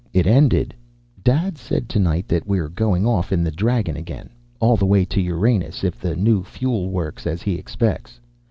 [0.13, 0.73] It ended:
[1.23, 4.31] "Dad said to night that we're going off in the Dragon again.
[4.59, 8.19] All the way to Uranus, if the new fuel works as he expects.